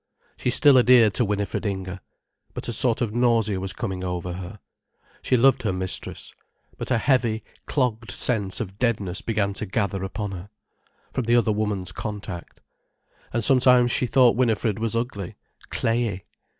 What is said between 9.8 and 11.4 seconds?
upon her, from the